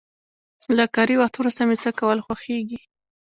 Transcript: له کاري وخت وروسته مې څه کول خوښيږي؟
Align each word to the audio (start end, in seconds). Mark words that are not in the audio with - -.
له 0.77 0.85
کاري 0.95 1.15
وخت 1.17 1.33
وروسته 1.37 1.61
مې 1.67 1.75
څه 1.83 1.89
کول 1.99 2.17
خوښيږي؟ 2.25 2.79